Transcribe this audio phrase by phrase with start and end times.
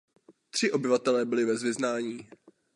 [0.49, 2.29] Tři obyvatelé byli bez vyznání.